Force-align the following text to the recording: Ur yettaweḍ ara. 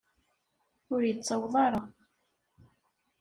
Ur 0.93 1.01
yettaweḍ 1.05 1.53
ara. 1.65 1.81